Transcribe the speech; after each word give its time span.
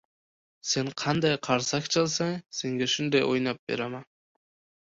•Sen 0.69 0.89
qanday 1.01 1.35
qarsak 1.47 1.89
chalsang, 1.97 2.33
senga 2.61 2.91
shunday 2.95 3.25
o‘ynab 3.29 3.61
beraman. 3.73 4.09